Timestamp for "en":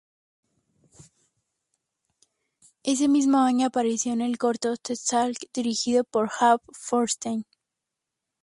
4.13-4.21